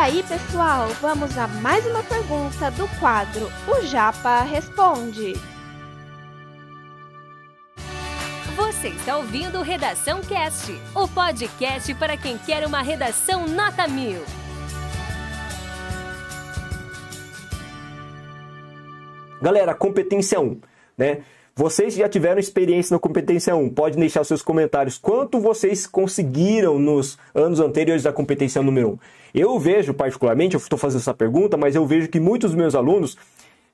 aí, 0.00 0.22
pessoal, 0.22 0.88
vamos 1.02 1.36
a 1.36 1.46
mais 1.46 1.84
uma 1.84 2.02
pergunta 2.02 2.70
do 2.70 2.88
quadro 2.98 3.52
O 3.68 3.84
Japa 3.84 4.40
Responde. 4.44 5.34
Você 8.56 8.88
está 8.88 9.18
ouvindo 9.18 9.60
Redação 9.60 10.22
Cast, 10.22 10.72
o 10.94 11.06
podcast 11.06 11.94
para 11.96 12.16
quem 12.16 12.38
quer 12.38 12.66
uma 12.66 12.80
redação 12.80 13.46
nota 13.46 13.86
mil. 13.86 14.22
Galera, 19.42 19.74
competência 19.74 20.40
1, 20.40 20.62
né? 20.96 21.22
Vocês 21.60 21.92
já 21.92 22.08
tiveram 22.08 22.40
experiência 22.40 22.94
na 22.94 22.98
competência 22.98 23.54
1, 23.54 23.68
pode 23.68 23.94
deixar 23.98 24.24
seus 24.24 24.40
comentários. 24.40 24.96
Quanto 24.96 25.38
vocês 25.38 25.86
conseguiram 25.86 26.78
nos 26.78 27.18
anos 27.34 27.60
anteriores 27.60 28.02
da 28.02 28.10
competência 28.10 28.62
número 28.62 28.92
1? 28.92 28.98
Eu 29.34 29.58
vejo, 29.58 29.92
particularmente, 29.92 30.54
eu 30.54 30.58
estou 30.58 30.78
fazendo 30.78 31.00
essa 31.02 31.12
pergunta, 31.12 31.58
mas 31.58 31.76
eu 31.76 31.84
vejo 31.84 32.08
que 32.08 32.18
muitos 32.18 32.52
dos 32.52 32.58
meus 32.58 32.74
alunos 32.74 33.14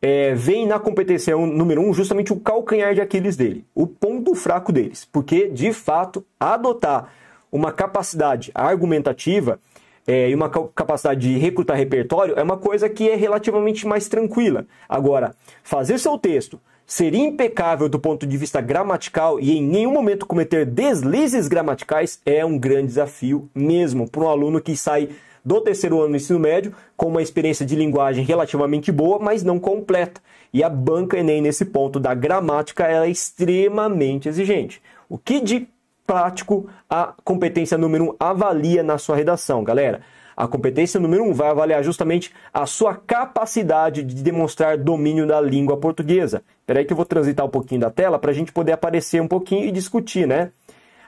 é, 0.03 0.35
veem 0.35 0.67
na 0.67 0.81
competência 0.81 1.37
número 1.37 1.81
1 1.81 1.95
justamente 1.95 2.33
o 2.33 2.41
calcanhar 2.41 2.93
de 2.93 3.01
Aquiles 3.01 3.37
dele, 3.37 3.65
o 3.73 3.87
ponto 3.87 4.35
fraco 4.35 4.73
deles. 4.73 5.05
Porque, 5.05 5.47
de 5.47 5.73
fato, 5.73 6.25
adotar 6.41 7.13
uma 7.53 7.71
capacidade 7.71 8.51
argumentativa 8.53 9.61
é, 10.05 10.29
e 10.29 10.35
uma 10.35 10.51
capacidade 10.51 11.21
de 11.21 11.39
recrutar 11.39 11.77
repertório 11.77 12.35
é 12.37 12.43
uma 12.43 12.57
coisa 12.57 12.89
que 12.89 13.09
é 13.09 13.15
relativamente 13.15 13.87
mais 13.87 14.09
tranquila. 14.09 14.67
Agora, 14.89 15.37
fazer 15.63 16.01
seu 16.01 16.19
texto 16.19 16.61
ser 16.87 17.15
impecável 17.15 17.89
do 17.89 17.99
ponto 17.99 18.27
de 18.27 18.37
vista 18.37 18.61
gramatical 18.61 19.41
e 19.41 19.57
em 19.57 19.63
nenhum 19.63 19.93
momento 19.93 20.25
cometer 20.25 20.65
deslizes 20.65 21.49
gramaticais 21.49 22.21
é 22.25 22.45
um 22.45 22.57
grande 22.57 22.89
desafio 22.89 23.51
mesmo 23.55 24.09
para 24.09 24.23
um 24.23 24.29
aluno 24.29 24.61
que 24.61 24.77
sai 24.77 25.09
do 25.45 25.61
terceiro 25.61 26.01
ano 26.01 26.11
do 26.11 26.17
ensino 26.17 26.39
médio 26.39 26.73
com 26.97 27.07
uma 27.07 27.23
experiência 27.23 27.65
de 27.65 27.77
linguagem 27.77 28.25
relativamente 28.25 28.91
boa, 28.91 29.19
mas 29.19 29.45
não 29.45 29.61
completa. 29.61 30.21
E 30.53 30.63
a 30.63 30.69
banca 30.69 31.19
Enem 31.19 31.41
nesse 31.41 31.65
ponto 31.65 32.01
da 32.01 32.15
gramática 32.15 32.87
é 32.87 33.09
extremamente 33.09 34.29
exigente. 34.29 34.83
O 35.09 35.17
que 35.17 35.41
de 35.41 35.69
prático 36.05 36.69
a 36.91 37.15
competência 37.25 37.79
número 37.79 38.05
1 38.05 38.09
um 38.09 38.17
avalia 38.19 38.83
na 38.83 38.99
sua 38.99 39.17
redação, 39.17 39.63
galera? 39.63 40.03
A 40.37 40.47
competência 40.47 41.01
número 41.01 41.25
1 41.25 41.29
um 41.31 41.33
vai 41.33 41.49
avaliar 41.49 41.83
justamente 41.83 42.31
a 42.53 42.67
sua 42.67 42.95
capacidade 42.95 44.03
de 44.03 44.23
demonstrar 44.23 44.77
domínio 44.77 45.27
da 45.27 45.41
língua 45.41 45.79
portuguesa. 45.79 46.43
Espera 46.61 46.81
aí 46.81 46.85
que 46.85 46.93
eu 46.93 46.97
vou 46.97 47.07
transitar 47.07 47.47
um 47.47 47.49
pouquinho 47.49 47.81
da 47.81 47.91
tela 47.91 48.19
para 48.19 48.33
a 48.33 48.35
gente 48.35 48.53
poder 48.53 48.73
aparecer 48.73 49.23
um 49.23 49.29
pouquinho 49.29 49.65
e 49.65 49.71
discutir, 49.71 50.27
né? 50.27 50.51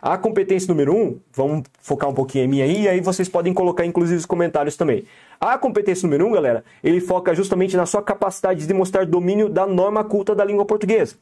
A 0.00 0.16
competência 0.16 0.68
número 0.68 0.94
1, 0.94 0.96
um, 0.96 1.20
vamos 1.32 1.64
focar 1.80 2.08
um 2.08 2.14
pouquinho 2.14 2.44
em 2.44 2.48
mim 2.48 2.62
aí, 2.62 2.82
e 2.82 2.88
aí 2.88 3.00
vocês 3.00 3.28
podem 3.28 3.52
colocar 3.52 3.84
inclusive 3.84 4.16
os 4.16 4.24
comentários 4.24 4.76
também. 4.76 5.04
A 5.40 5.58
competência 5.58 6.06
número 6.06 6.24
1, 6.24 6.28
um, 6.28 6.32
galera, 6.32 6.64
ele 6.82 7.00
foca 7.00 7.34
justamente 7.34 7.76
na 7.76 7.84
sua 7.84 8.00
capacidade 8.00 8.60
de 8.60 8.66
demonstrar 8.66 9.04
domínio 9.04 9.48
da 9.48 9.66
norma 9.66 10.04
culta 10.04 10.34
da 10.34 10.44
língua 10.44 10.64
portuguesa. 10.64 11.16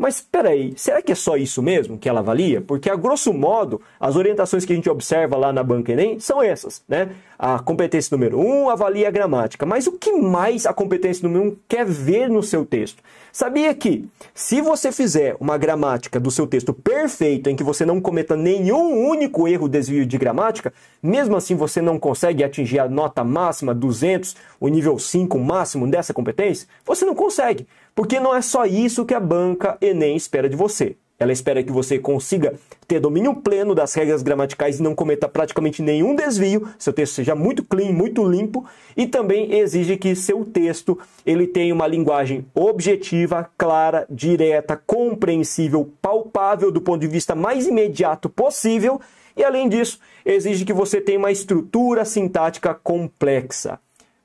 Mas 0.00 0.14
espera 0.14 0.48
aí, 0.48 0.72
será 0.76 1.02
que 1.02 1.12
é 1.12 1.14
só 1.14 1.36
isso 1.36 1.62
mesmo 1.62 1.98
que 1.98 2.08
ela 2.08 2.20
avalia? 2.20 2.62
Porque, 2.62 2.88
a 2.88 2.96
grosso 2.96 3.34
modo, 3.34 3.82
as 4.00 4.16
orientações 4.16 4.64
que 4.64 4.72
a 4.72 4.76
gente 4.76 4.88
observa 4.88 5.36
lá 5.36 5.52
na 5.52 5.62
banca 5.62 5.92
Enem 5.92 6.18
são 6.18 6.42
essas, 6.42 6.82
né? 6.88 7.10
A 7.42 7.58
competência 7.58 8.14
número 8.14 8.38
1 8.38 8.44
um 8.44 8.68
avalia 8.68 9.08
a 9.08 9.10
gramática. 9.10 9.64
Mas 9.64 9.86
o 9.86 9.92
que 9.92 10.12
mais 10.12 10.66
a 10.66 10.74
competência 10.74 11.26
número 11.26 11.42
1 11.42 11.48
um 11.48 11.56
quer 11.66 11.86
ver 11.86 12.28
no 12.28 12.42
seu 12.42 12.66
texto? 12.66 13.02
Sabia 13.32 13.74
que, 13.74 14.06
se 14.34 14.60
você 14.60 14.92
fizer 14.92 15.38
uma 15.40 15.56
gramática 15.56 16.20
do 16.20 16.30
seu 16.30 16.46
texto 16.46 16.74
perfeita, 16.74 17.50
em 17.50 17.56
que 17.56 17.64
você 17.64 17.86
não 17.86 17.98
cometa 17.98 18.36
nenhum 18.36 19.08
único 19.08 19.48
erro 19.48 19.70
desvio 19.70 20.04
de 20.04 20.18
gramática, 20.18 20.70
mesmo 21.02 21.34
assim 21.34 21.54
você 21.54 21.80
não 21.80 21.98
consegue 21.98 22.44
atingir 22.44 22.78
a 22.78 22.86
nota 22.86 23.24
máxima 23.24 23.74
200, 23.74 24.36
o 24.60 24.68
nível 24.68 24.98
5 24.98 25.38
máximo 25.38 25.90
dessa 25.90 26.12
competência? 26.12 26.68
Você 26.84 27.06
não 27.06 27.14
consegue. 27.14 27.66
Porque 27.94 28.20
não 28.20 28.34
é 28.34 28.42
só 28.42 28.66
isso 28.66 29.06
que 29.06 29.14
a 29.14 29.20
banca 29.20 29.78
Enem 29.80 30.14
espera 30.14 30.46
de 30.46 30.56
você. 30.56 30.94
Ela 31.20 31.32
espera 31.32 31.62
que 31.62 31.70
você 31.70 31.98
consiga 31.98 32.54
ter 32.88 32.98
domínio 32.98 33.34
pleno 33.34 33.74
das 33.74 33.92
regras 33.92 34.22
gramaticais 34.22 34.80
e 34.80 34.82
não 34.82 34.94
cometa 34.94 35.28
praticamente 35.28 35.82
nenhum 35.82 36.14
desvio, 36.14 36.66
seu 36.78 36.94
texto 36.94 37.16
seja 37.16 37.34
muito 37.34 37.62
clean, 37.62 37.92
muito 37.92 38.26
limpo, 38.26 38.64
e 38.96 39.06
também 39.06 39.52
exige 39.52 39.98
que 39.98 40.16
seu 40.16 40.46
texto 40.46 40.98
ele 41.26 41.46
tenha 41.46 41.74
uma 41.74 41.86
linguagem 41.86 42.46
objetiva, 42.54 43.50
clara, 43.58 44.06
direta, 44.08 44.78
compreensível, 44.78 45.92
palpável 46.00 46.72
do 46.72 46.80
ponto 46.80 47.02
de 47.02 47.06
vista 47.06 47.34
mais 47.34 47.66
imediato 47.66 48.30
possível, 48.30 48.98
e 49.36 49.44
além 49.44 49.68
disso, 49.68 50.00
exige 50.24 50.64
que 50.64 50.72
você 50.72 51.02
tenha 51.02 51.18
uma 51.18 51.30
estrutura 51.30 52.02
sintática 52.06 52.72
complexa. 52.72 53.78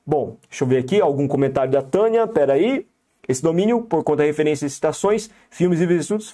Bom, 0.04 0.38
deixa 0.48 0.64
eu 0.64 0.68
ver 0.68 0.78
aqui 0.78 0.98
algum 0.98 1.28
comentário 1.28 1.72
da 1.72 1.82
Tânia, 1.82 2.26
peraí. 2.26 2.86
Esse 3.28 3.42
domínio, 3.42 3.82
por 3.82 4.02
conta 4.02 4.22
de 4.22 4.28
referências, 4.28 4.72
citações, 4.72 5.28
filmes 5.50 5.80
e 5.80 5.94
estudos. 5.94 6.32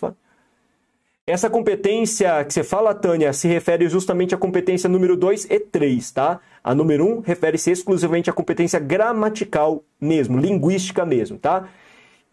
Essa 1.32 1.48
competência 1.48 2.44
que 2.44 2.53
você 2.53 2.62
fala, 2.62 2.94
Tânia, 2.94 3.32
se 3.32 3.48
refere 3.48 3.88
justamente 3.88 4.34
à 4.34 4.38
competência 4.38 4.87
número 4.87 5.16
2 5.16 5.47
e 5.47 5.59
3, 5.59 6.10
tá? 6.10 6.41
A 6.62 6.75
número 6.75 7.06
1 7.06 7.10
um 7.10 7.20
refere-se 7.20 7.70
exclusivamente 7.70 8.28
à 8.28 8.34
competência 8.34 8.78
gramatical 8.78 9.82
mesmo, 9.98 10.37
linguística 10.37 11.06
mesmo, 11.06 11.38
tá? 11.38 11.70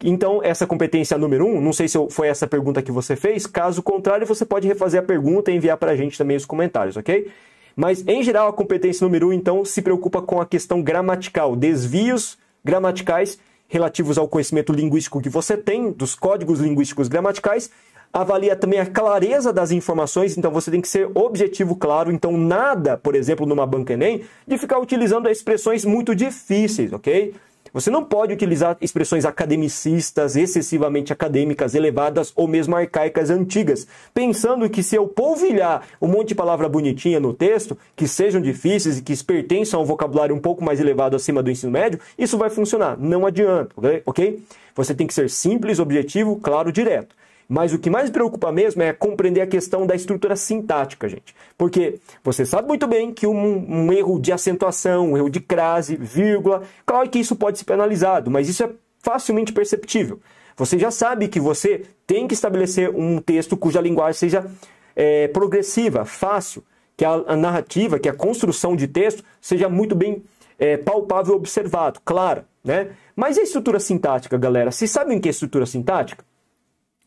Então, 0.04 0.42
essa 0.44 0.66
competência 0.66 1.16
número 1.16 1.46
1, 1.46 1.48
um, 1.48 1.60
não 1.62 1.72
sei 1.72 1.88
se 1.88 1.96
foi 2.10 2.28
essa 2.28 2.46
pergunta 2.46 2.82
que 2.82 2.92
você 2.92 3.16
fez, 3.16 3.46
caso 3.46 3.82
contrário, 3.82 4.26
você 4.26 4.44
pode 4.44 4.68
refazer 4.68 5.00
a 5.00 5.02
pergunta 5.02 5.50
e 5.50 5.56
enviar 5.56 5.78
para 5.78 5.92
a 5.92 5.96
gente 5.96 6.18
também 6.18 6.36
os 6.36 6.44
comentários, 6.44 6.98
ok? 6.98 7.30
Mas, 7.74 8.06
em 8.06 8.22
geral, 8.22 8.48
a 8.48 8.52
competência 8.52 9.02
número 9.02 9.28
1, 9.28 9.30
um, 9.30 9.32
então, 9.32 9.64
se 9.64 9.80
preocupa 9.80 10.20
com 10.20 10.42
a 10.42 10.44
questão 10.44 10.82
gramatical, 10.82 11.56
desvios 11.56 12.36
gramaticais 12.62 13.38
relativos 13.66 14.18
ao 14.18 14.28
conhecimento 14.28 14.74
linguístico 14.74 15.22
que 15.22 15.30
você 15.30 15.56
tem, 15.56 15.90
dos 15.90 16.14
códigos 16.14 16.60
linguísticos 16.60 17.08
gramaticais, 17.08 17.70
avalia 18.12 18.56
também 18.56 18.80
a 18.80 18.86
clareza 18.86 19.52
das 19.52 19.70
informações, 19.70 20.36
então 20.36 20.50
você 20.50 20.70
tem 20.70 20.80
que 20.80 20.88
ser 20.88 21.08
objetivo, 21.14 21.76
claro. 21.76 22.10
Então, 22.10 22.36
nada, 22.36 22.96
por 22.96 23.14
exemplo, 23.14 23.46
numa 23.46 23.66
banca 23.66 23.92
Enem, 23.92 24.22
de 24.46 24.58
ficar 24.58 24.78
utilizando 24.78 25.28
expressões 25.28 25.84
muito 25.84 26.14
difíceis, 26.14 26.92
ok? 26.92 27.34
Você 27.72 27.88
não 27.88 28.04
pode 28.04 28.32
utilizar 28.32 28.76
expressões 28.80 29.24
academicistas, 29.24 30.34
excessivamente 30.34 31.12
acadêmicas, 31.12 31.74
elevadas 31.74 32.32
ou 32.34 32.48
mesmo 32.48 32.74
arcaicas 32.74 33.30
antigas, 33.30 33.86
pensando 34.12 34.68
que 34.68 34.82
se 34.82 34.96
eu 34.96 35.06
polvilhar 35.06 35.86
um 36.02 36.08
monte 36.08 36.28
de 36.28 36.34
palavra 36.34 36.68
bonitinha 36.68 37.20
no 37.20 37.32
texto, 37.32 37.78
que 37.94 38.08
sejam 38.08 38.40
difíceis 38.40 38.98
e 38.98 39.02
que 39.02 39.16
pertençam 39.22 39.78
a 39.78 39.82
um 39.84 39.86
vocabulário 39.86 40.34
um 40.34 40.40
pouco 40.40 40.64
mais 40.64 40.80
elevado 40.80 41.14
acima 41.14 41.44
do 41.44 41.50
ensino 41.50 41.70
médio, 41.70 42.00
isso 42.18 42.36
vai 42.36 42.50
funcionar. 42.50 42.98
Não 42.98 43.24
adianta, 43.24 43.72
ok? 44.04 44.42
Você 44.74 44.92
tem 44.92 45.06
que 45.06 45.14
ser 45.14 45.30
simples, 45.30 45.78
objetivo, 45.78 46.40
claro, 46.42 46.72
direto. 46.72 47.14
Mas 47.50 47.72
o 47.74 47.80
que 47.80 47.90
mais 47.90 48.08
preocupa 48.10 48.52
mesmo 48.52 48.80
é 48.80 48.92
compreender 48.92 49.40
a 49.40 49.46
questão 49.46 49.84
da 49.84 49.96
estrutura 49.96 50.36
sintática, 50.36 51.08
gente. 51.08 51.34
Porque 51.58 51.98
você 52.22 52.46
sabe 52.46 52.68
muito 52.68 52.86
bem 52.86 53.12
que 53.12 53.26
um, 53.26 53.86
um 53.86 53.92
erro 53.92 54.20
de 54.20 54.30
acentuação, 54.30 55.10
um 55.10 55.16
erro 55.16 55.28
de 55.28 55.40
crase, 55.40 55.96
vírgula, 55.96 56.62
claro 56.86 57.10
que 57.10 57.18
isso 57.18 57.34
pode 57.34 57.58
ser 57.58 57.64
penalizado, 57.64 58.30
mas 58.30 58.48
isso 58.48 58.62
é 58.62 58.70
facilmente 59.02 59.52
perceptível. 59.52 60.20
Você 60.56 60.78
já 60.78 60.92
sabe 60.92 61.26
que 61.26 61.40
você 61.40 61.82
tem 62.06 62.28
que 62.28 62.34
estabelecer 62.34 62.88
um 62.94 63.18
texto 63.18 63.56
cuja 63.56 63.80
linguagem 63.80 64.16
seja 64.16 64.46
é, 64.94 65.26
progressiva, 65.26 66.04
fácil, 66.04 66.62
que 66.96 67.04
a, 67.04 67.10
a, 67.26 67.34
narrativa, 67.34 67.98
que 67.98 68.08
a 68.08 68.14
construção 68.14 68.76
de 68.76 68.86
texto 68.86 69.24
seja 69.40 69.68
muito 69.68 69.96
bem 69.96 70.22
é, 70.56 70.76
palpável 70.76 71.34
observado, 71.34 72.00
claro, 72.04 72.44
né? 72.62 72.90
Mas 73.16 73.36
a 73.38 73.42
estrutura 73.42 73.80
sintática, 73.80 74.38
galera, 74.38 74.70
vocês 74.70 74.90
sabem 74.90 75.18
o 75.18 75.20
que 75.20 75.28
é 75.28 75.30
estrutura 75.30 75.66
sintática? 75.66 76.24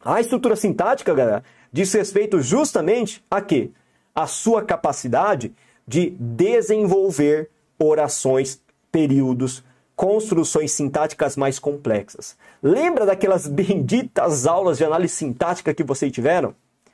A 0.06 0.20
estrutura 0.20 0.56
sintática, 0.56 1.14
galera, 1.14 1.44
diz 1.72 1.94
respeito 1.94 2.42
justamente 2.42 3.24
a 3.32 3.42
quê? 3.42 3.72
A 4.14 4.28
sua 4.28 4.62
capacidade 4.62 5.54
de 5.88 6.10
desenvolver 6.20 7.50
orações, 7.80 8.62
períodos, 8.92 9.64
construções 9.96 10.72
sintáticas 10.72 11.38
mais 11.38 11.58
complexas. 11.58 12.38
Lembra 12.62 13.06
daquelas 13.06 13.48
benditas 13.48 14.46
aulas 14.46 14.78
de 14.78 14.84
análise 14.84 15.16
sintática 15.16 15.74
que 15.74 15.84
vocês 15.84 16.12
tiveram? 16.12 16.54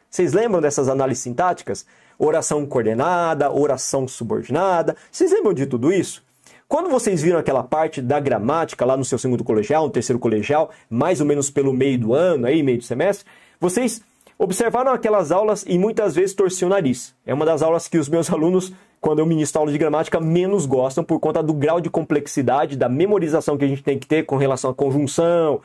Vocês 0.10 0.34
lembram 0.34 0.62
dessas 0.62 0.88
análises 0.88 1.24
sintáticas? 1.24 1.86
Oração 2.18 2.66
coordenada, 2.66 3.52
oração 3.52 4.08
subordinada. 4.08 4.96
Vocês 5.12 5.32
lembram 5.32 5.54
de 5.54 5.66
tudo 5.66 5.92
isso? 5.92 6.24
Quando 6.70 6.88
vocês 6.88 7.20
viram 7.24 7.40
aquela 7.40 7.64
parte 7.64 8.00
da 8.00 8.20
gramática 8.20 8.86
lá 8.86 8.96
no 8.96 9.04
seu 9.04 9.18
segundo 9.18 9.44
colegial, 9.44 9.86
no 9.86 9.90
terceiro 9.90 10.20
colegial, 10.20 10.70
mais 10.88 11.20
ou 11.20 11.26
menos 11.26 11.50
pelo 11.50 11.74
meio 11.74 11.98
do 11.98 12.14
ano, 12.14 12.46
aí, 12.46 12.62
meio 12.62 12.78
do 12.78 12.84
semestre, 12.84 13.26
vocês 13.60 14.04
observaram 14.38 14.92
aquelas 14.92 15.32
aulas 15.32 15.66
e 15.68 15.80
muitas 15.80 16.14
vezes 16.14 16.36
torciam 16.36 16.68
o 16.68 16.70
nariz. 16.70 17.16
É 17.26 17.34
uma 17.34 17.44
das 17.44 17.64
aulas 17.64 17.88
que 17.88 17.98
os 17.98 18.08
meus 18.08 18.30
alunos, 18.32 18.72
quando 19.02 19.18
eu 19.18 19.26
ministro 19.26 19.62
aula 19.62 19.72
de 19.72 19.80
gramática, 19.80 20.20
menos 20.20 20.68
gostam 20.68 21.04
por 21.04 21.20
conta 21.20 21.42
do 21.42 21.56
grau 21.56 21.82
de 21.82 21.90
complexidade, 21.90 22.78
da 22.78 22.88
memorização 22.88 23.58
que 23.58 23.66
a 23.66 23.68
gente 23.68 23.82
tem 23.82 23.98
que 23.98 24.06
ter 24.06 24.28
com 24.28 24.38
relação 24.38 24.70
à 24.70 24.74
conjunção, 24.76 25.62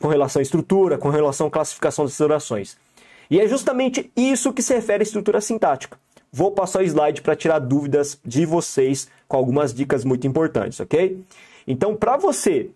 com 0.00 0.08
relação 0.08 0.40
à 0.40 0.42
estrutura, 0.42 0.98
com 0.98 1.08
relação 1.08 1.46
à 1.46 1.50
classificação 1.52 2.04
das 2.04 2.20
orações. 2.20 2.76
E 3.30 3.38
é 3.38 3.46
justamente 3.46 4.10
isso 4.16 4.52
que 4.52 4.62
se 4.62 4.74
refere 4.74 5.02
à 5.02 5.04
estrutura 5.04 5.40
sintática. 5.40 5.98
Vou 6.32 6.50
passar 6.50 6.80
o 6.80 6.84
slide 6.84 7.22
para 7.22 7.36
tirar 7.36 7.58
dúvidas 7.58 8.18
de 8.24 8.44
vocês 8.44 9.08
com 9.26 9.36
algumas 9.36 9.72
dicas 9.72 10.04
muito 10.04 10.26
importantes, 10.26 10.80
ok? 10.80 11.22
Então, 11.66 11.94
para 11.94 12.16
você 12.16 12.70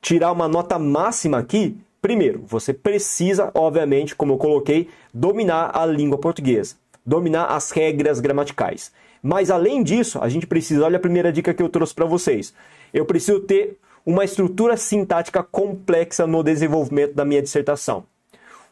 tirar 0.00 0.32
uma 0.32 0.48
nota 0.48 0.78
máxima 0.78 1.38
aqui, 1.38 1.76
primeiro, 2.00 2.42
você 2.46 2.72
precisa, 2.72 3.50
obviamente, 3.54 4.14
como 4.14 4.34
eu 4.34 4.38
coloquei, 4.38 4.88
dominar 5.12 5.76
a 5.76 5.84
língua 5.84 6.18
portuguesa, 6.18 6.76
dominar 7.04 7.46
as 7.46 7.70
regras 7.70 8.20
gramaticais. 8.20 8.92
Mas 9.22 9.50
além 9.50 9.82
disso, 9.82 10.18
a 10.22 10.28
gente 10.28 10.46
precisa, 10.46 10.84
olha 10.84 10.96
a 10.96 11.00
primeira 11.00 11.32
dica 11.32 11.52
que 11.52 11.62
eu 11.62 11.68
trouxe 11.68 11.94
para 11.94 12.06
vocês. 12.06 12.54
Eu 12.94 13.04
preciso 13.04 13.40
ter 13.40 13.76
uma 14.06 14.24
estrutura 14.24 14.76
sintática 14.76 15.42
complexa 15.42 16.26
no 16.26 16.42
desenvolvimento 16.42 17.14
da 17.14 17.24
minha 17.24 17.42
dissertação. 17.42 18.04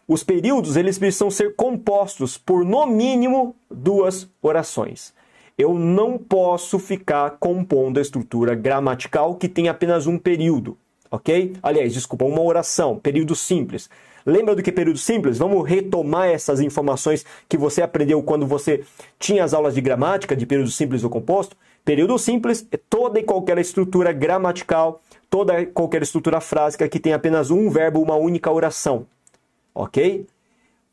Os 0.09 0.23
períodos 0.23 0.77
eles 0.77 0.99
precisam 0.99 1.33
ser 1.33 1.57
compostos 1.57 2.39
por 2.39 2.65
no 2.65 2.87
mínimo 2.87 3.57
duas 3.69 4.31
orações. 4.41 5.13
Eu 5.59 5.75
não 5.75 6.17
posso 6.17 6.79
ficar 6.79 7.39
compondo 7.41 7.99
a 7.99 8.03
estrutura 8.03 8.55
gramatical 8.55 9.35
que 9.35 9.49
tem 9.49 9.69
apenas 9.69 10.07
um 10.07 10.17
período, 10.17 10.79
ok? 11.11 11.55
Aliás, 11.61 11.93
desculpa, 11.93 12.25
uma 12.25 12.41
oração, 12.41 13.01
período 13.01 13.35
simples. 13.35 13.91
Lembra 14.25 14.55
do 14.55 14.63
que 14.63 14.71
é 14.71 14.73
período 14.73 14.99
simples? 14.99 15.39
Vamos 15.39 15.69
retomar 15.69 16.29
essas 16.29 16.61
informações 16.61 17.27
que 17.49 17.57
você 17.57 17.83
aprendeu 17.83 18.23
quando 18.23 18.47
você 18.47 18.85
tinha 19.19 19.43
as 19.43 19.53
aulas 19.53 19.75
de 19.75 19.81
gramática 19.81 20.37
de 20.37 20.47
período 20.47 20.71
simples 20.71 21.03
ou 21.03 21.11
composto. 21.11 21.57
Período 21.85 22.17
simples 22.17 22.65
é 22.71 22.77
toda 22.77 23.19
e 23.19 23.25
qualquer 23.25 23.59
estrutura 23.59 24.13
gramatical, 24.13 25.01
toda 25.29 25.61
e 25.61 25.67
qualquer 25.67 26.03
estrutura 26.03 26.41
frásica 26.41 26.89
que 26.89 27.01
tem 27.01 27.13
apenas 27.13 27.51
um 27.51 27.69
verbo, 27.71 28.01
uma 28.01 28.15
única 28.15 28.53
oração 28.53 29.05
ok? 29.77 30.27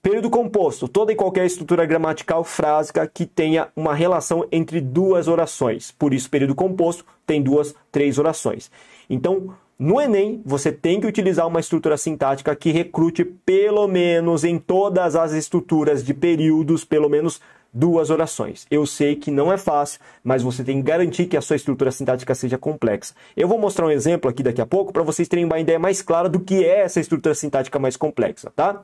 Período 0.02 0.30
composto, 0.30 0.86
toda 0.86 1.14
e 1.14 1.16
qualquer 1.16 1.46
estrutura 1.46 1.86
gramatical 1.86 2.44
frásica 2.44 3.08
que 3.08 3.26
tenha 3.26 3.70
uma 3.74 3.96
relação 3.96 4.46
entre 4.52 4.82
duas 4.82 5.30
orações. 5.30 5.92
Por 5.92 6.14
isso, 6.14 6.30
período 6.30 6.54
composto 6.54 7.06
tem 7.26 7.42
duas, 7.42 7.74
três 7.90 8.20
orações. 8.20 8.70
Então, 9.10 9.56
no 9.80 10.02
Enem, 10.02 10.42
você 10.46 10.74
tem 10.74 11.00
que 11.00 11.08
utilizar 11.08 11.48
uma 11.48 11.62
estrutura 11.62 11.96
sintática 11.96 12.54
que 12.54 12.72
recrute 12.72 13.24
pelo 13.24 13.88
menos 13.88 14.44
em 14.44 14.60
todas 14.60 15.16
as 15.16 15.32
estruturas 15.32 16.04
de 16.04 16.14
períodos, 16.14 16.84
pelo 16.84 17.10
menos 17.10 17.40
duas 17.74 18.10
orações. 18.10 18.68
Eu 18.70 18.86
sei 18.86 19.16
que 19.16 19.32
não 19.32 19.52
é 19.52 19.58
fácil, 19.58 20.00
mas 20.24 20.44
você 20.44 20.64
tem 20.64 20.78
que 20.78 20.84
garantir 20.84 21.26
que 21.26 21.36
a 21.36 21.42
sua 21.42 21.56
estrutura 21.56 21.92
sintática 21.92 22.36
seja 22.36 22.58
complexa. 22.58 23.16
Eu 23.36 23.48
vou 23.48 23.58
mostrar 23.58 23.88
um 23.88 23.92
exemplo 23.92 24.30
aqui 24.30 24.44
daqui 24.44 24.62
a 24.62 24.66
pouco 24.66 24.94
para 24.94 25.02
vocês 25.02 25.28
terem 25.28 25.46
uma 25.46 25.60
ideia 25.60 25.80
mais 25.80 26.02
clara 26.02 26.30
do 26.30 26.40
que 26.40 26.64
é 26.64 26.82
essa 26.82 27.00
estrutura 27.00 27.34
sintática 27.34 27.80
mais 27.80 27.98
complexa, 27.98 28.52
tá? 28.56 28.84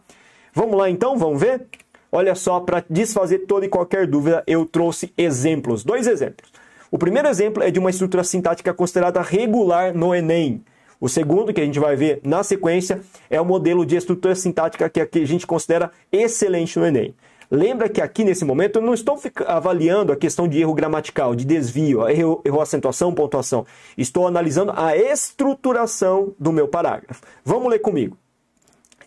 Vamos 0.53 0.75
lá 0.75 0.89
então, 0.89 1.17
vamos 1.17 1.39
ver? 1.39 1.67
Olha 2.11 2.33
só, 2.33 2.59
para 2.59 2.83
desfazer 2.89 3.39
toda 3.45 3.67
e 3.67 3.69
qualquer 3.69 4.07
dúvida, 4.07 4.43
eu 4.47 4.65
trouxe 4.65 5.13
exemplos, 5.15 5.83
dois 5.83 6.07
exemplos. 6.07 6.51
O 6.89 6.97
primeiro 6.97 7.27
exemplo 7.27 7.61
é 7.61 7.69
de 7.69 7.77
uma 7.77 7.91
estrutura 7.91 8.23
sintática 8.23 8.73
considerada 8.73 9.21
regular 9.21 9.93
no 9.93 10.15
Enem. 10.15 10.63
O 10.99 11.07
segundo, 11.07 11.53
que 11.53 11.61
a 11.61 11.65
gente 11.65 11.79
vai 11.79 11.95
ver 11.95 12.19
na 12.23 12.43
sequência, 12.43 12.99
é 13.29 13.39
o 13.39 13.45
modelo 13.45 13.85
de 13.85 13.95
estrutura 13.95 14.35
sintática 14.35 14.89
que 14.89 15.19
a 15.19 15.25
gente 15.25 15.45
considera 15.45 15.91
excelente 16.11 16.79
no 16.79 16.85
Enem. 16.85 17.13
Lembra 17.51 17.89
que 17.89 17.99
aqui 17.99 18.23
nesse 18.23 18.45
momento 18.45 18.75
eu 18.75 18.81
não 18.81 18.93
estou 18.93 19.19
avaliando 19.47 20.11
a 20.11 20.15
questão 20.15 20.47
de 20.47 20.59
erro 20.59 20.73
gramatical, 20.73 21.33
de 21.33 21.43
desvio, 21.43 22.07
erro, 22.07 22.41
erro 22.45 22.61
acentuação, 22.61 23.11
pontuação. 23.11 23.65
Estou 23.97 24.27
analisando 24.27 24.71
a 24.75 24.95
estruturação 24.95 26.35
do 26.39 26.51
meu 26.51 26.67
parágrafo. 26.67 27.23
Vamos 27.43 27.71
ler 27.71 27.79
comigo. 27.79 28.15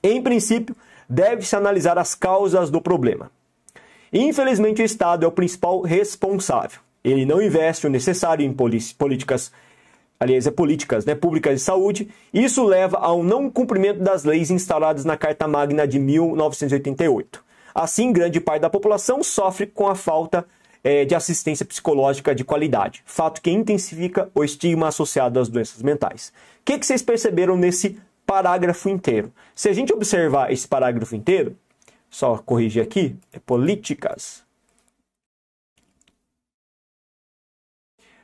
Em 0.03 0.21
princípio, 0.21 0.75
deve-se 1.09 1.55
analisar 1.55 1.97
as 1.99 2.17
causas 2.17 2.69
do 2.69 2.81
problema. 2.81 3.31
Infelizmente, 4.13 4.83
o 4.83 4.85
Estado 4.85 5.25
é 5.25 5.29
o 5.29 5.33
principal 5.33 5.81
responsável. 5.83 6.81
Ele 7.05 7.25
não 7.25 7.41
investe 7.41 7.87
o 7.87 7.91
necessário 7.91 8.45
em 8.45 8.53
políticas, 8.53 9.53
aliás, 10.19 10.49
é 10.49 10.51
políticas 10.51 11.05
né, 11.05 11.15
públicas 11.15 11.55
de 11.55 11.61
saúde. 11.61 12.09
Isso 12.35 12.65
leva 12.65 12.99
ao 12.99 13.23
não 13.23 13.49
cumprimento 13.49 14.01
das 14.01 14.25
leis 14.25 14.51
instaladas 14.51 15.05
na 15.05 15.17
Carta 15.17 15.47
Magna 15.47 15.87
de 15.87 16.01
1988. 16.01 17.52
Assim, 17.75 18.13
grande 18.13 18.41
parte 18.41 18.63
da 18.63 18.71
população 18.71 19.23
sofre 19.23 19.67
com 19.67 19.89
a 19.89 19.95
falta 19.95 20.47
é, 20.85 21.05
de 21.05 21.15
assistência 21.15 21.65
psicológica 21.65 22.35
de 22.35 22.45
qualidade, 22.45 23.03
fato 23.07 23.41
que 23.41 23.51
intensifica 23.51 24.31
o 24.35 24.43
estigma 24.43 24.89
associado 24.89 25.39
às 25.39 25.49
doenças 25.49 25.83
mentais. 25.83 26.33
O 26.61 26.65
que, 26.65 26.79
que 26.79 26.87
vocês 26.87 27.03
perceberam 27.03 27.57
nesse 27.57 28.01
parágrafo 28.27 28.89
inteiro? 28.89 29.33
Se 29.55 29.69
a 29.69 29.73
gente 29.73 29.93
observar 29.93 30.53
esse 30.53 30.67
parágrafo 30.67 31.15
inteiro, 31.15 31.57
só 32.11 32.37
corrigir 32.39 32.83
aqui, 32.83 33.17
é 33.33 33.39
políticas. 33.39 34.45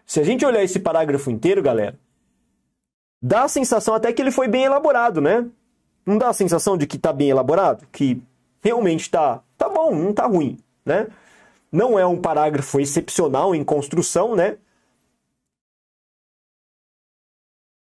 Se 0.05 0.21
a 0.21 0.25
gente 0.25 0.45
olhar 0.45 0.63
esse 0.63 0.81
parágrafo 0.81 1.31
inteiro, 1.31 1.63
galera, 1.63 1.99
dá 3.23 3.45
a 3.45 3.49
sensação 3.49 3.95
até 3.95 4.13
que 4.13 4.23
ele 4.23 4.31
foi 4.31 4.49
bem 4.49 4.65
elaborado, 4.65 5.21
né? 5.21 5.47
Não 6.05 6.17
dá 6.17 6.29
a 6.29 6.33
sensação 6.33 6.77
de 6.79 6.87
que 6.87 6.97
está 6.97 7.13
bem 7.13 7.29
elaborado? 7.29 7.87
Que 7.93 8.23
realmente 8.63 9.03
está 9.03 9.43
tá 9.57 9.69
bom, 9.69 9.95
não 9.95 10.11
está 10.11 10.27
ruim, 10.27 10.59
né? 10.85 11.09
Não 11.71 11.99
é 11.99 12.07
um 12.07 12.21
parágrafo 12.21 12.81
excepcional 12.81 13.55
em 13.55 13.63
construção, 13.63 14.35
né? 14.35 14.57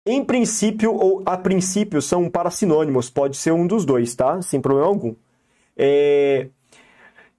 Em 0.07 0.23
princípio 0.23 0.93
ou 0.93 1.23
a 1.25 1.35
princípio 1.37 2.01
são 2.01 2.29
para 2.29 2.51
sinônimos, 2.51 3.09
pode 3.09 3.37
ser 3.37 3.51
um 3.51 3.65
dos 3.65 3.85
dois, 3.85 4.13
tá? 4.13 4.41
Sem 4.41 4.61
problema 4.61 4.87
algum. 4.87 5.15
É... 5.75 6.47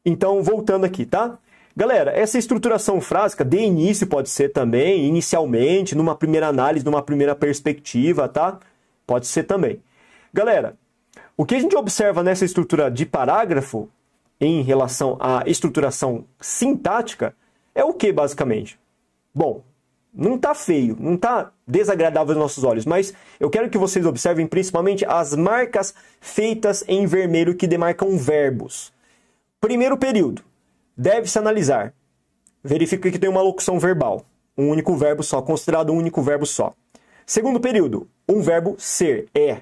Então, 0.05 0.43
voltando 0.43 0.85
aqui, 0.85 1.07
tá? 1.07 1.39
Galera, 1.77 2.11
essa 2.11 2.39
estruturação 2.39 3.01
frásica 3.01 3.45
de 3.45 3.59
início 3.59 4.07
pode 4.07 4.31
ser 4.31 4.49
também, 4.49 5.05
inicialmente, 5.07 5.95
numa 5.95 6.17
primeira 6.17 6.49
análise, 6.49 6.85
numa 6.85 7.03
primeira 7.03 7.37
perspectiva, 7.37 8.29
tá? 8.29 8.59
Pode 9.07 9.27
ser 9.27 9.45
também. 9.45 9.83
Galera, 10.33 10.77
o 11.37 11.45
que 11.45 11.55
a 11.55 11.61
gente 11.61 11.77
observa 11.77 12.23
nessa 12.23 12.45
estrutura 12.45 12.91
de 12.91 13.05
parágrafo 13.05 13.89
em 14.41 14.63
relação 14.63 15.17
à 15.21 15.43
estruturação 15.47 16.25
sintática 16.41 17.35
é 17.75 17.85
o 17.85 17.93
que, 17.93 18.11
basicamente? 18.11 18.79
Bom, 19.35 19.63
não 20.15 20.37
está 20.37 20.55
feio, 20.55 20.97
não 20.99 21.15
está 21.15 21.53
desagradável 21.67 22.33
aos 22.33 22.41
nossos 22.41 22.65
olhos, 22.65 22.87
mas 22.87 23.13
eu 23.39 23.51
quero 23.51 23.69
que 23.69 23.77
vocês 23.77 24.07
observem 24.07 24.47
principalmente 24.47 25.05
as 25.05 25.37
marcas 25.37 25.95
feitas 26.21 26.83
em 26.89 27.07
vermelho 27.07 27.55
que 27.55 27.67
demarcam 27.67 28.17
verbos. 28.17 28.93
Primeiro 29.61 29.99
período, 29.99 30.43
deve-se 30.97 31.39
analisar. 31.39 31.93
Verifica 32.65 33.11
que 33.11 33.19
tem 33.19 33.29
uma 33.29 33.43
locução 33.43 33.79
verbal, 33.79 34.25
um 34.57 34.71
único 34.71 34.97
verbo 34.97 35.23
só, 35.23 35.43
considerado 35.43 35.93
um 35.93 35.99
único 35.99 36.23
verbo 36.23 36.47
só. 36.47 36.73
Segundo 37.27 37.61
período, 37.61 38.09
um 38.27 38.41
verbo 38.41 38.77
ser, 38.79 39.29
é. 39.35 39.61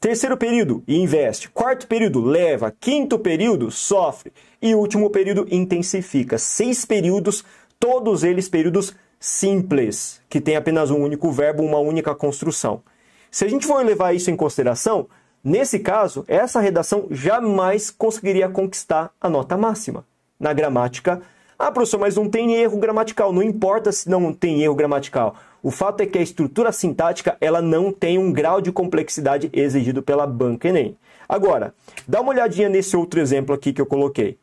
Terceiro 0.00 0.34
período, 0.34 0.82
investe. 0.88 1.50
Quarto 1.50 1.86
período, 1.86 2.22
leva. 2.22 2.74
Quinto 2.80 3.18
período, 3.18 3.70
sofre. 3.70 4.32
E 4.60 4.74
último 4.74 5.10
período, 5.10 5.46
intensifica. 5.50 6.38
Seis 6.38 6.86
períodos, 6.86 7.44
todos 7.78 8.24
eles 8.24 8.48
períodos 8.48 8.96
simples, 9.18 10.22
que 10.30 10.40
tem 10.40 10.56
apenas 10.56 10.90
um 10.90 11.02
único 11.02 11.30
verbo, 11.30 11.62
uma 11.62 11.78
única 11.78 12.14
construção. 12.14 12.82
Se 13.30 13.44
a 13.44 13.48
gente 13.48 13.66
for 13.66 13.84
levar 13.84 14.14
isso 14.14 14.30
em 14.30 14.36
consideração, 14.36 15.06
nesse 15.44 15.78
caso, 15.78 16.24
essa 16.26 16.60
redação 16.60 17.06
jamais 17.10 17.90
conseguiria 17.90 18.48
conquistar 18.48 19.12
a 19.20 19.28
nota 19.28 19.54
máxima. 19.58 20.06
Na 20.38 20.54
gramática, 20.54 21.20
ah, 21.58 21.70
professor, 21.70 21.98
mas 21.98 22.16
não 22.16 22.26
tem 22.26 22.54
erro 22.54 22.78
gramatical. 22.78 23.34
Não 23.34 23.42
importa 23.42 23.92
se 23.92 24.08
não 24.08 24.32
tem 24.32 24.62
erro 24.62 24.74
gramatical. 24.74 25.36
O 25.62 25.70
fato 25.70 26.00
é 26.00 26.06
que 26.06 26.18
a 26.18 26.22
estrutura 26.22 26.72
sintática 26.72 27.36
ela 27.40 27.60
não 27.60 27.92
tem 27.92 28.18
um 28.18 28.32
grau 28.32 28.60
de 28.60 28.72
complexidade 28.72 29.50
exigido 29.52 30.02
pela 30.02 30.26
banca 30.26 30.68
Enem. 30.68 30.96
Agora, 31.28 31.74
dá 32.08 32.20
uma 32.20 32.30
olhadinha 32.30 32.68
nesse 32.68 32.96
outro 32.96 33.20
exemplo 33.20 33.54
aqui 33.54 33.72
que 33.72 33.80
eu 33.80 33.86
coloquei. 33.86 34.38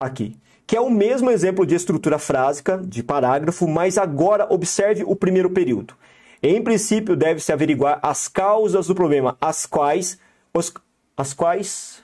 Aqui. 0.00 0.36
Que 0.66 0.76
é 0.76 0.80
o 0.80 0.90
mesmo 0.90 1.30
exemplo 1.30 1.66
de 1.66 1.74
estrutura 1.74 2.18
frásica, 2.18 2.78
de 2.78 3.02
parágrafo, 3.02 3.66
mas 3.68 3.96
agora 3.96 4.46
observe 4.52 5.04
o 5.04 5.14
primeiro 5.14 5.50
período. 5.50 5.94
Em 6.42 6.62
princípio, 6.62 7.16
deve-se 7.16 7.52
averiguar 7.52 7.98
as 8.02 8.28
causas 8.28 8.86
do 8.86 8.94
problema, 8.94 9.36
as 9.40 9.66
quais. 9.66 10.18
Os, 10.54 10.72
as 11.16 11.34
quais. 11.34 12.02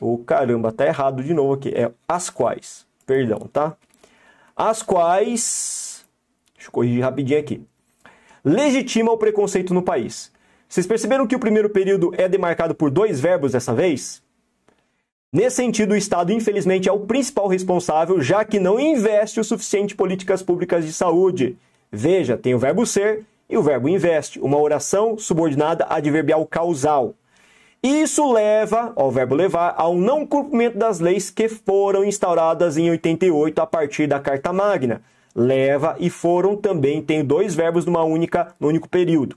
Oh, 0.00 0.18
caramba, 0.18 0.72
tá 0.72 0.86
errado 0.86 1.22
de 1.22 1.32
novo 1.32 1.54
aqui. 1.54 1.70
É 1.70 1.90
as 2.08 2.28
quais. 2.28 2.86
Perdão, 3.06 3.40
tá? 3.52 3.76
As 4.56 4.82
quais, 4.82 6.04
deixa 6.54 6.68
eu 6.68 6.72
corrigir 6.72 7.02
rapidinho 7.02 7.40
aqui, 7.40 7.62
legitima 8.44 9.12
o 9.12 9.18
preconceito 9.18 9.72
no 9.72 9.82
país. 9.82 10.32
Vocês 10.68 10.86
perceberam 10.86 11.26
que 11.26 11.36
o 11.36 11.40
primeiro 11.40 11.68
período 11.68 12.12
é 12.16 12.28
demarcado 12.28 12.74
por 12.74 12.90
dois 12.90 13.20
verbos 13.20 13.52
dessa 13.52 13.74
vez? 13.74 14.22
Nesse 15.32 15.56
sentido, 15.56 15.92
o 15.92 15.96
Estado, 15.96 16.32
infelizmente, 16.32 16.88
é 16.88 16.92
o 16.92 17.00
principal 17.00 17.46
responsável, 17.46 18.20
já 18.20 18.44
que 18.44 18.60
não 18.60 18.78
investe 18.78 19.40
o 19.40 19.44
suficiente 19.44 19.94
em 19.94 19.96
políticas 19.96 20.42
públicas 20.42 20.84
de 20.84 20.92
saúde. 20.92 21.56
Veja, 21.90 22.36
tem 22.36 22.54
o 22.54 22.58
verbo 22.58 22.84
ser 22.84 23.24
e 23.48 23.56
o 23.56 23.62
verbo 23.62 23.88
investe, 23.88 24.40
uma 24.40 24.58
oração 24.58 25.18
subordinada 25.18 25.86
adverbial 25.88 26.46
causal. 26.46 27.14
Isso 27.82 28.32
leva, 28.32 28.92
ao 28.94 29.10
verbo 29.10 29.34
levar, 29.34 29.74
ao 29.76 29.96
não 29.96 30.24
cumprimento 30.24 30.78
das 30.78 31.00
leis 31.00 31.30
que 31.30 31.48
foram 31.48 32.04
instauradas 32.04 32.76
em 32.76 32.88
88 32.88 33.60
a 33.60 33.66
partir 33.66 34.06
da 34.06 34.20
Carta 34.20 34.52
Magna. 34.52 35.02
Leva 35.34 35.96
e 35.98 36.08
foram 36.08 36.56
também 36.56 37.02
tem 37.02 37.24
dois 37.24 37.56
verbos 37.56 37.84
numa 37.84 38.04
única, 38.04 38.54
no 38.60 38.68
único 38.68 38.88
período. 38.88 39.36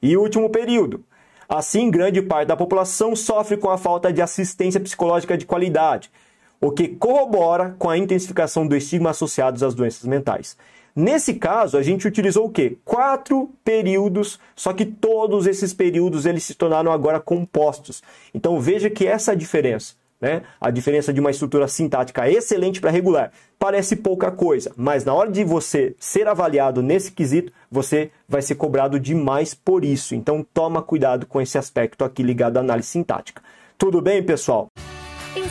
E 0.00 0.16
último 0.16 0.48
período. 0.50 1.02
Assim, 1.48 1.90
grande 1.90 2.22
parte 2.22 2.46
da 2.46 2.56
população 2.56 3.16
sofre 3.16 3.56
com 3.56 3.68
a 3.68 3.76
falta 3.76 4.12
de 4.12 4.22
assistência 4.22 4.78
psicológica 4.78 5.36
de 5.36 5.44
qualidade, 5.44 6.12
o 6.60 6.70
que 6.70 6.86
corrobora 6.86 7.74
com 7.76 7.90
a 7.90 7.98
intensificação 7.98 8.68
do 8.68 8.76
estigma 8.76 9.10
associado 9.10 9.64
às 9.66 9.74
doenças 9.74 10.04
mentais. 10.04 10.56
Nesse 10.96 11.34
caso, 11.34 11.76
a 11.76 11.82
gente 11.82 12.06
utilizou 12.06 12.46
o 12.46 12.50
quê? 12.50 12.76
Quatro 12.84 13.50
períodos, 13.64 14.38
só 14.54 14.72
que 14.72 14.84
todos 14.84 15.44
esses 15.46 15.74
períodos 15.74 16.24
eles 16.24 16.44
se 16.44 16.54
tornaram 16.54 16.92
agora 16.92 17.18
compostos. 17.18 18.00
Então 18.32 18.60
veja 18.60 18.88
que 18.88 19.04
essa 19.04 19.32
é 19.32 19.34
a 19.34 19.36
diferença. 19.36 19.94
Né? 20.20 20.42
A 20.60 20.70
diferença 20.70 21.12
de 21.12 21.20
uma 21.20 21.32
estrutura 21.32 21.66
sintática 21.66 22.30
excelente 22.30 22.80
para 22.80 22.92
regular 22.92 23.32
parece 23.58 23.96
pouca 23.96 24.30
coisa, 24.30 24.72
mas 24.76 25.04
na 25.04 25.12
hora 25.12 25.30
de 25.30 25.42
você 25.42 25.94
ser 25.98 26.28
avaliado 26.28 26.82
nesse 26.82 27.10
quesito, 27.10 27.52
você 27.70 28.10
vai 28.28 28.40
ser 28.40 28.54
cobrado 28.54 29.00
demais 29.00 29.52
por 29.52 29.84
isso. 29.84 30.14
Então 30.14 30.46
toma 30.54 30.80
cuidado 30.80 31.26
com 31.26 31.40
esse 31.40 31.58
aspecto 31.58 32.04
aqui 32.04 32.22
ligado 32.22 32.56
à 32.56 32.60
análise 32.60 32.88
sintática. 32.88 33.42
Tudo 33.76 34.00
bem, 34.00 34.22
pessoal? 34.22 34.68